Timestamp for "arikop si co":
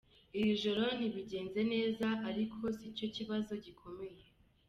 2.27-3.05